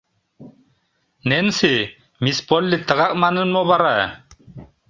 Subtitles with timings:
[1.29, 1.73] —Ненси,
[2.23, 3.97] мисс Полли тыгак манын мо вара?